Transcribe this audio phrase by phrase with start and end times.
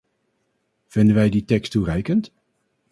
[0.89, 2.33] Vinden wij die tekst toereikend?